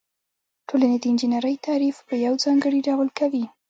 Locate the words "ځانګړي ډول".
2.43-3.07